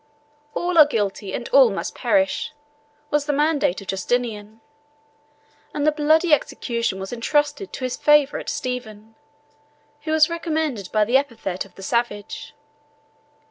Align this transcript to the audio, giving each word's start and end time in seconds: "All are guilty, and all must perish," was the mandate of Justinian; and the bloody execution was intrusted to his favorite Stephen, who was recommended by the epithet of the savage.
"All 0.55 0.79
are 0.79 0.87
guilty, 0.87 1.31
and 1.31 1.47
all 1.49 1.69
must 1.69 1.93
perish," 1.93 2.53
was 3.11 3.27
the 3.27 3.33
mandate 3.33 3.81
of 3.81 3.87
Justinian; 3.87 4.59
and 5.75 5.85
the 5.85 5.91
bloody 5.91 6.33
execution 6.33 6.99
was 6.99 7.13
intrusted 7.13 7.71
to 7.71 7.83
his 7.83 7.97
favorite 7.97 8.49
Stephen, 8.49 9.13
who 10.01 10.11
was 10.11 10.27
recommended 10.27 10.91
by 10.91 11.05
the 11.05 11.17
epithet 11.17 11.65
of 11.65 11.75
the 11.75 11.83
savage. 11.83 12.55